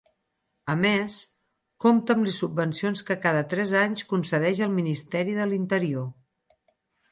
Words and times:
A 0.73 0.75
més, 0.85 1.17
compta 1.85 2.15
amb 2.15 2.25
les 2.29 2.39
subvencions 2.45 3.05
que 3.11 3.19
cada 3.27 3.45
tres 3.53 3.75
anys 3.83 4.07
concedeix 4.15 4.65
el 4.69 4.75
Ministeri 4.81 5.39
de 5.43 5.49
l'Interior. 5.55 6.11